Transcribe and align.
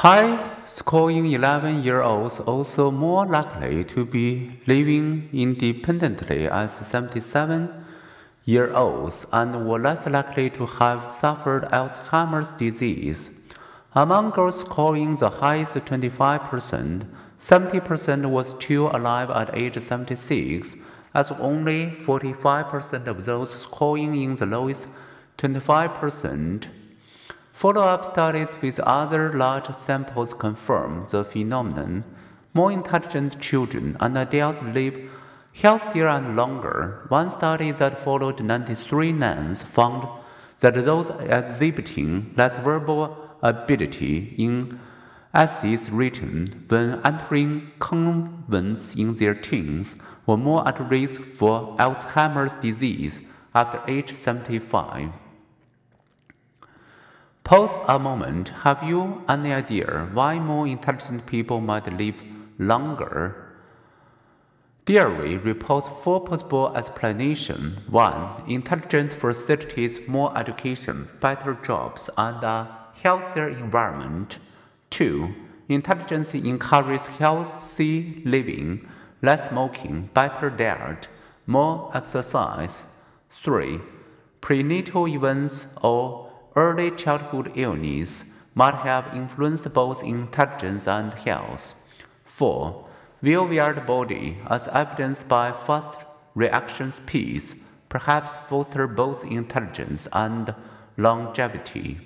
High 0.00 0.38
scoring 0.66 1.24
11 1.24 1.82
year 1.82 2.02
olds 2.02 2.38
also 2.40 2.90
more 2.90 3.24
likely 3.24 3.82
to 3.84 4.04
be 4.04 4.60
living 4.66 5.30
independently 5.32 6.46
as 6.46 6.74
77 6.74 7.70
year 8.44 8.74
olds 8.74 9.24
and 9.32 9.66
were 9.66 9.80
less 9.80 10.06
likely 10.06 10.50
to 10.50 10.66
have 10.66 11.10
suffered 11.10 11.64
Alzheimer's 11.72 12.52
disease. 12.58 13.48
Among 13.94 14.32
girls 14.32 14.60
scoring 14.60 15.14
the 15.14 15.30
highest 15.30 15.76
25%, 15.76 17.06
70% 17.38 18.26
was 18.26 18.50
still 18.50 18.94
alive 18.94 19.30
at 19.30 19.56
age 19.56 19.80
76, 19.80 20.76
as 21.14 21.30
only 21.30 21.86
45% 21.86 23.06
of 23.06 23.24
those 23.24 23.62
scoring 23.62 24.14
in 24.14 24.34
the 24.34 24.44
lowest 24.44 24.88
25%. 25.38 26.66
Follow 27.56 27.80
up 27.80 28.12
studies 28.12 28.54
with 28.60 28.78
other 28.80 29.32
large 29.32 29.74
samples 29.74 30.34
confirm 30.34 31.06
the 31.10 31.24
phenomenon. 31.24 32.04
More 32.52 32.70
intelligent 32.70 33.40
children 33.40 33.96
and 33.98 34.18
adults 34.18 34.60
live 34.62 35.00
healthier 35.54 36.06
and 36.06 36.36
longer. 36.36 37.06
One 37.08 37.30
study 37.30 37.70
that 37.70 37.98
followed 37.98 38.42
93 38.42 39.12
nuns 39.12 39.62
found 39.62 40.06
that 40.58 40.74
those 40.84 41.08
exhibiting 41.08 42.34
less 42.36 42.58
verbal 42.58 43.16
ability 43.40 44.34
in 44.36 44.78
essays 45.32 45.88
written 45.88 46.66
when 46.68 47.00
entering 47.06 47.72
convents 47.78 48.94
in 48.94 49.14
their 49.14 49.34
teens 49.34 49.96
were 50.26 50.36
more 50.36 50.68
at 50.68 50.90
risk 50.90 51.22
for 51.22 51.74
Alzheimer's 51.78 52.56
disease 52.56 53.22
after 53.54 53.80
age 53.88 54.12
75. 54.12 55.10
Pause 57.46 57.80
a 57.86 57.96
moment. 57.96 58.48
Have 58.64 58.82
you 58.82 59.22
any 59.28 59.52
idea 59.52 60.08
why 60.12 60.36
more 60.40 60.66
intelligent 60.66 61.26
people 61.26 61.60
might 61.60 61.86
live 61.96 62.20
longer? 62.58 63.36
Deary 64.84 65.36
reports 65.36 65.86
four 65.86 66.24
possible 66.24 66.76
explanations. 66.76 67.78
One, 67.88 68.42
intelligence 68.48 69.12
facilitates 69.12 70.08
more 70.08 70.36
education, 70.36 71.08
better 71.20 71.56
jobs, 71.62 72.10
and 72.18 72.42
a 72.42 72.68
healthier 73.00 73.50
environment. 73.50 74.40
Two, 74.90 75.32
intelligence 75.68 76.34
encourages 76.34 77.06
healthy 77.06 78.22
living, 78.24 78.88
less 79.22 79.50
smoking, 79.50 80.10
better 80.14 80.50
diet, 80.50 81.06
more 81.46 81.92
exercise. 81.94 82.86
Three, 83.30 83.78
prenatal 84.40 85.06
events 85.06 85.66
or 85.80 86.25
early 86.56 86.90
childhood 86.90 87.52
illness 87.54 88.24
might 88.54 88.74
have 88.74 89.14
influenced 89.14 89.70
both 89.72 90.02
intelligence 90.02 90.88
and 90.88 91.12
health. 91.12 91.74
4. 92.24 92.88
Well-wired 93.22 93.86
body, 93.86 94.38
as 94.48 94.66
evidenced 94.68 95.28
by 95.28 95.52
fast 95.52 96.00
reaction 96.34 96.90
speeds, 96.90 97.56
perhaps 97.88 98.36
foster 98.48 98.86
both 98.86 99.24
intelligence 99.24 100.08
and 100.12 100.54
longevity. 100.96 102.00